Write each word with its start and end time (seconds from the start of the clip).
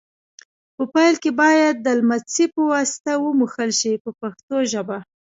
په 0.75 0.83
پیل 0.93 1.15
کې 1.23 1.31
باید 1.41 1.75
د 1.79 1.87
لمڅي 1.99 2.45
په 2.53 2.61
واسطه 2.71 3.11
ومږل 3.17 3.69
شي 3.79 3.93
په 4.03 4.09
پښتو 4.19 4.55
ژبه. 4.71 4.97